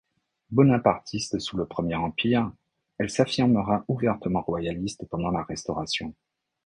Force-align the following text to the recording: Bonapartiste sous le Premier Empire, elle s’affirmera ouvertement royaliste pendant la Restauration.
Bonapartiste 0.49 1.37
sous 1.37 1.57
le 1.57 1.67
Premier 1.67 1.93
Empire, 1.93 2.51
elle 2.97 3.11
s’affirmera 3.11 3.85
ouvertement 3.87 4.41
royaliste 4.41 5.05
pendant 5.07 5.29
la 5.29 5.43
Restauration. 5.43 6.15